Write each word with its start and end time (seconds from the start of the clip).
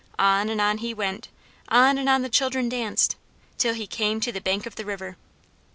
On 0.17 0.49
and 0.49 0.59
on 0.59 0.79
he 0.79 0.95
went; 0.95 1.27
on 1.67 1.99
and 1.99 2.09
on 2.09 2.23
the 2.23 2.27
children 2.29 2.67
danced; 2.69 3.17
till 3.59 3.75
he 3.75 3.85
came 3.85 4.19
to 4.21 4.31
the 4.31 4.41
bank 4.41 4.65
of 4.65 4.73
the 4.73 4.83
river. 4.83 5.15